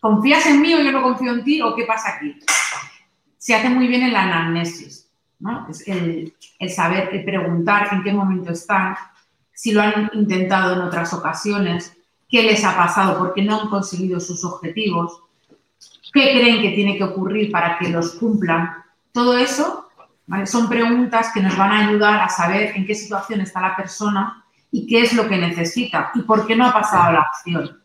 ¿confías 0.00 0.46
en 0.46 0.60
mí 0.60 0.72
o 0.72 0.80
yo 0.80 0.92
no 0.92 1.02
confío 1.02 1.32
en 1.32 1.44
ti 1.44 1.60
o 1.60 1.74
qué 1.74 1.84
pasa 1.84 2.14
aquí? 2.16 2.38
Se 3.38 3.54
hace 3.54 3.68
muy 3.68 3.88
bien 3.88 4.02
en 4.02 4.12
la 4.12 4.22
anamnesis, 4.22 5.08
¿no? 5.38 5.68
Es 5.68 5.86
el, 5.86 6.32
el 6.58 6.70
saber, 6.70 7.10
el 7.12 7.24
preguntar 7.24 7.88
en 7.92 8.02
qué 8.02 8.12
momento 8.12 8.52
están, 8.52 8.96
si 9.56 9.72
lo 9.72 9.80
han 9.80 10.10
intentado 10.12 10.74
en 10.74 10.82
otras 10.82 11.14
ocasiones, 11.14 11.96
qué 12.28 12.42
les 12.42 12.62
ha 12.62 12.76
pasado, 12.76 13.18
por 13.18 13.32
qué 13.32 13.42
no 13.42 13.58
han 13.58 13.68
conseguido 13.70 14.20
sus 14.20 14.44
objetivos, 14.44 15.22
qué 16.12 16.38
creen 16.38 16.60
que 16.60 16.72
tiene 16.72 16.98
que 16.98 17.04
ocurrir 17.04 17.50
para 17.50 17.78
que 17.78 17.88
los 17.88 18.12
cumplan. 18.12 18.84
Todo 19.12 19.38
eso 19.38 19.88
son 20.44 20.68
preguntas 20.68 21.30
que 21.32 21.40
nos 21.40 21.56
van 21.56 21.72
a 21.72 21.88
ayudar 21.88 22.20
a 22.20 22.28
saber 22.28 22.76
en 22.76 22.86
qué 22.86 22.94
situación 22.94 23.40
está 23.40 23.62
la 23.62 23.74
persona 23.74 24.44
y 24.70 24.86
qué 24.86 25.02
es 25.02 25.14
lo 25.14 25.26
que 25.26 25.38
necesita 25.38 26.10
y 26.14 26.20
por 26.22 26.46
qué 26.46 26.54
no 26.54 26.66
ha 26.66 26.72
pasado 26.74 27.12
la 27.12 27.20
acción. 27.20 27.82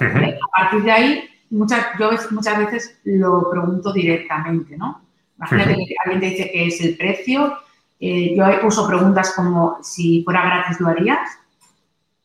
A 0.00 0.60
partir 0.60 0.82
de 0.82 0.92
ahí, 0.92 1.28
muchas, 1.50 1.88
yo 1.98 2.10
muchas 2.30 2.58
veces 2.58 3.00
lo 3.04 3.50
pregunto 3.50 3.92
directamente, 3.92 4.78
¿no? 4.78 5.02
Imagínate 5.36 5.74
que 5.74 5.94
alguien 6.04 6.20
te 6.20 6.26
dice 6.30 6.50
que 6.50 6.66
es 6.68 6.80
el 6.80 6.96
precio 6.96 7.58
eh, 8.04 8.34
yo 8.36 8.44
uso 8.66 8.84
preguntas 8.88 9.32
como 9.36 9.78
si 9.80 10.24
fuera 10.24 10.44
gratis 10.44 10.80
lo 10.80 10.88
harías. 10.88 11.20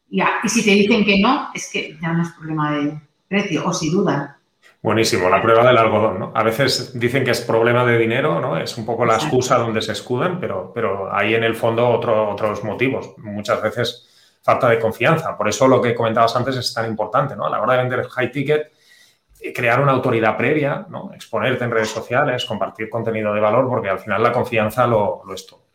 Ya. 0.09 0.39
Y 0.43 0.49
si 0.49 0.65
te 0.65 0.71
dicen 0.71 1.05
que 1.05 1.19
no, 1.21 1.49
es 1.53 1.69
que 1.71 1.95
ya 2.01 2.13
no 2.13 2.23
es 2.23 2.29
problema 2.31 2.71
de 2.71 2.99
precio 3.27 3.63
o 3.63 3.71
si 3.71 3.91
dudan. 3.91 4.35
Buenísimo, 4.81 5.29
la 5.29 5.39
prueba 5.39 5.67
del 5.67 5.77
algodón, 5.77 6.19
¿no? 6.19 6.31
A 6.33 6.41
veces 6.41 6.99
dicen 6.99 7.23
que 7.23 7.31
es 7.31 7.41
problema 7.41 7.85
de 7.85 7.99
dinero, 7.99 8.39
¿no? 8.39 8.57
Es 8.57 8.75
un 8.75 8.87
poco 8.87 9.05
la 9.05 9.17
excusa 9.17 9.59
donde 9.59 9.83
se 9.83 9.91
escudan, 9.91 10.39
pero, 10.39 10.71
pero 10.73 11.15
hay 11.15 11.35
en 11.35 11.43
el 11.43 11.55
fondo 11.55 11.87
otros 11.87 12.63
motivos. 12.63 13.13
Muchas 13.17 13.61
veces 13.61 14.39
falta 14.41 14.69
de 14.69 14.79
confianza. 14.79 15.37
Por 15.37 15.47
eso 15.47 15.67
lo 15.67 15.79
que 15.79 15.93
comentabas 15.93 16.35
antes 16.35 16.55
es 16.55 16.73
tan 16.73 16.89
importante, 16.89 17.35
¿no? 17.35 17.45
A 17.45 17.51
la 17.51 17.61
hora 17.61 17.73
de 17.73 17.79
vender 17.83 18.07
high 18.07 18.31
ticket, 18.31 18.71
eh, 19.41 19.53
crear 19.53 19.79
una 19.79 19.91
autoridad 19.91 20.35
previa, 20.35 20.87
¿no? 20.89 21.11
Exponerte 21.13 21.65
en 21.65 21.71
redes 21.71 21.89
sociales, 21.89 22.45
compartir 22.45 22.89
contenido 22.89 23.31
de 23.31 23.41
valor, 23.41 23.67
porque 23.69 23.89
al 23.89 23.99
final 23.99 24.23
la 24.23 24.31
confianza 24.31 24.87
lo, 24.87 25.21
lo 25.23 25.35
es 25.35 25.45
todo. 25.45 25.66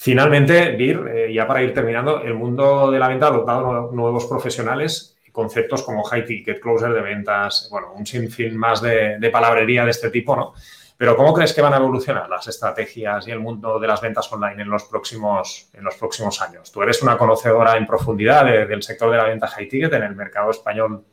Finalmente, 0.00 0.76
Vir, 0.76 1.08
eh, 1.08 1.32
ya 1.34 1.44
para 1.44 1.60
ir 1.60 1.74
terminando, 1.74 2.22
el 2.22 2.34
mundo 2.34 2.88
de 2.88 3.00
la 3.00 3.08
venta 3.08 3.26
ha 3.26 3.30
adoptado 3.30 3.90
nuevos 3.90 4.26
profesionales, 4.26 5.18
conceptos 5.32 5.82
como 5.82 6.04
high 6.04 6.24
ticket, 6.24 6.60
closer 6.60 6.92
de 6.92 7.00
ventas, 7.00 7.66
bueno, 7.68 7.94
un 7.94 8.06
sinfín 8.06 8.56
más 8.56 8.80
de, 8.80 9.18
palabrería 9.32 9.84
de 9.84 9.90
este 9.90 10.10
tipo, 10.10 10.36
¿no? 10.36 10.54
Pero 10.96 11.16
¿cómo 11.16 11.34
crees 11.34 11.52
que 11.52 11.62
van 11.62 11.74
a 11.74 11.78
evolucionar 11.78 12.28
las 12.28 12.46
estrategias 12.46 13.26
y 13.26 13.32
el 13.32 13.40
mundo 13.40 13.80
de 13.80 13.88
las 13.88 14.00
ventas 14.00 14.32
online 14.32 14.62
en 14.62 14.70
los 14.70 14.84
próximos, 14.84 15.68
en 15.72 15.82
los 15.82 15.96
próximos 15.96 16.40
años? 16.42 16.70
Tú 16.70 16.80
eres 16.80 17.02
una 17.02 17.18
conocedora 17.18 17.76
en 17.76 17.84
profundidad 17.84 18.44
del 18.44 18.84
sector 18.84 19.10
de 19.10 19.16
la 19.16 19.24
venta 19.24 19.48
high 19.48 19.68
ticket 19.68 19.92
en 19.94 20.04
el 20.04 20.14
mercado 20.14 20.52
español 20.52 21.06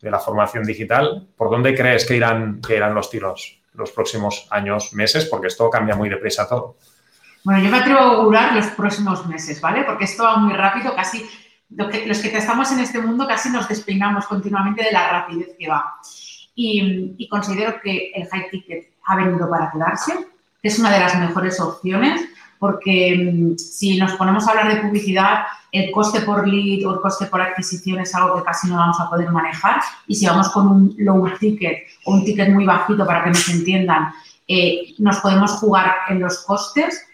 de 0.00 0.10
la 0.10 0.18
formación 0.18 0.64
digital. 0.64 1.28
¿Por 1.36 1.48
dónde 1.48 1.76
crees 1.76 2.04
que 2.04 2.16
irán, 2.16 2.60
que 2.60 2.76
irán 2.76 2.92
los 2.92 3.08
tiros 3.08 3.62
los 3.74 3.92
próximos 3.92 4.48
años, 4.50 4.94
meses? 4.94 5.26
Porque 5.26 5.46
esto 5.46 5.70
cambia 5.70 5.94
muy 5.94 6.08
deprisa 6.08 6.48
todo. 6.48 6.76
Bueno, 7.46 7.62
yo 7.62 7.70
me 7.70 7.78
atrevo 7.78 8.00
a 8.00 8.16
augurar 8.16 8.56
los 8.56 8.66
próximos 8.72 9.24
meses, 9.28 9.60
¿vale? 9.60 9.84
Porque 9.84 10.02
esto 10.02 10.24
va 10.24 10.36
muy 10.36 10.52
rápido, 10.52 10.96
casi 10.96 11.24
los 11.70 12.18
que, 12.18 12.36
estamos 12.36 12.72
en 12.72 12.80
este 12.80 13.00
mundo 13.00 13.24
casi 13.24 13.50
nos 13.50 13.68
despeinamos 13.68 14.26
continuamente 14.26 14.82
de 14.82 14.90
la 14.90 15.08
rapidez 15.10 15.54
que 15.56 15.68
va. 15.68 15.94
Y, 16.56 17.24
considero 17.30 17.80
que 17.80 18.10
el 18.16 18.26
high 18.26 18.50
ticket 18.50 18.94
ha 19.04 19.14
venido 19.14 19.48
para 19.48 19.70
quedarse, 19.70 20.26
que 20.60 20.66
es 20.66 20.76
una 20.80 20.90
de 20.90 20.98
las 20.98 21.16
mejores 21.20 21.60
opciones, 21.60 22.20
porque 22.58 23.16
mm, 23.16 23.56
si 23.56 23.96
nos 23.96 24.14
ponemos 24.14 24.44
a 24.48 24.50
hablar 24.50 24.74
de 24.74 24.80
publicidad, 24.80 25.44
el 25.70 25.92
coste 25.92 26.22
por 26.22 26.48
lead 26.48 26.84
o 26.84 26.94
el 26.94 27.00
coste 27.00 27.26
por 27.26 27.40
adquisición 27.40 28.00
es 28.00 28.12
algo 28.16 28.38
que 28.38 28.42
casi 28.42 28.66
no 28.66 28.76
vamos 28.76 28.98
a 28.98 29.08
poder 29.08 29.30
manejar. 29.30 29.82
Y 30.08 30.16
si 30.16 30.26
vamos 30.26 30.48
con 30.48 30.66
un 30.66 30.96
low 30.98 31.30
ticket 31.38 31.84
o 32.06 32.14
un 32.14 32.24
ticket 32.24 32.48
muy 32.48 32.64
bajito 32.64 33.06
para 33.06 33.22
que 33.22 33.30
nos 33.30 33.48
entiendan, 33.50 34.12
eh, 34.48 34.96
nos 34.98 35.18
podemos 35.20 35.52
jugar 35.52 35.94
en 36.08 36.18
los 36.18 36.38
costes 36.44 37.06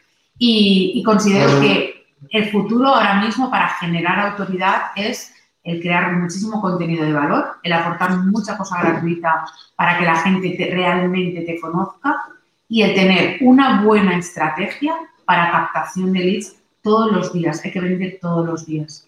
y, 0.45 1.03
considero 1.05 1.61
que 1.61 2.05
el 2.31 2.51
futuro 2.51 2.89
ahora 2.89 3.23
mismo 3.23 3.49
para 3.49 3.69
generar 3.69 4.19
autoridad 4.19 4.87
es 4.97 5.33
el 5.63 5.81
crear 5.81 6.15
muchísimo 6.15 6.61
contenido 6.61 7.05
de 7.05 7.13
valor, 7.13 7.45
el 7.63 7.73
aportar 7.73 8.17
mucha 8.17 8.59
cosa 8.59 8.83
gratuita 8.83 9.45
para 9.77 9.99
que 9.99 10.05
la 10.05 10.17
gente 10.17 10.69
realmente 10.73 11.43
te 11.43 11.61
conozca 11.61 12.25
y 12.69 12.83
el 12.83 12.93
tener 12.93 13.37
una 13.43 13.83
buena 13.83 14.19
estrategia 14.19 14.95
para 15.25 15.53
captación 15.53 16.13
de 16.13 16.19
leads 16.19 16.57
todos 16.83 17.13
los 17.13 17.33
días, 17.33 17.65
hay 17.65 17.71
que 17.71 17.81
vender 17.81 18.19
todos 18.21 18.45
los 18.45 18.67
días. 18.67 19.07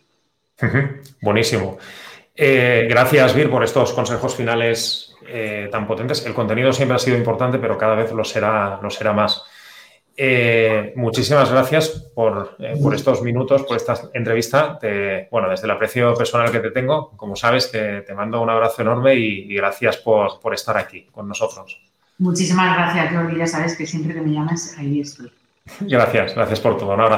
Buenísimo. 1.20 1.78
Eh, 2.36 2.86
gracias, 2.88 3.34
Vir, 3.34 3.50
por 3.50 3.64
estos 3.64 3.92
consejos 3.92 4.36
finales 4.36 5.16
eh, 5.26 5.68
tan 5.72 5.84
potentes. 5.84 6.24
El 6.24 6.34
contenido 6.34 6.72
siempre 6.72 6.94
ha 6.94 7.00
sido 7.00 7.16
importante, 7.16 7.58
pero 7.58 7.76
cada 7.76 7.96
vez 7.96 8.12
lo 8.12 8.22
será, 8.22 8.78
lo 8.80 8.88
será 8.88 9.12
más. 9.12 9.42
Eh, 10.16 10.92
muchísimas 10.96 11.50
gracias 11.50 11.88
por, 12.14 12.56
estos 12.94 13.22
minutos, 13.22 13.64
por 13.64 13.76
esta 13.76 14.10
entrevista. 14.14 14.78
bueno, 15.30 15.50
desde 15.50 15.66
el 15.66 15.72
aprecio 15.72 16.14
personal 16.14 16.50
que 16.52 16.60
te 16.60 16.70
tengo, 16.70 17.10
como 17.16 17.34
sabes, 17.34 17.70
te, 17.70 18.04
mando 18.14 18.40
un 18.40 18.50
abrazo 18.50 18.82
enorme 18.82 19.14
y, 19.14 19.54
gracias 19.54 19.96
por, 19.96 20.40
por, 20.40 20.54
estar 20.54 20.76
aquí 20.76 21.06
con 21.10 21.26
nosotros. 21.26 21.80
Muchísimas 22.18 22.76
gracias, 22.76 23.12
Jordi. 23.12 23.38
Ya 23.38 23.46
sabes 23.46 23.76
que 23.76 23.86
siempre 23.86 24.14
que 24.14 24.20
me 24.20 24.32
llamas, 24.32 24.76
ahí 24.78 25.00
estoy. 25.00 25.32
Gracias, 25.80 26.34
gracias 26.34 26.60
por 26.60 26.76
todo. 26.76 26.92
Un 26.94 27.00
abrazo. 27.00 27.12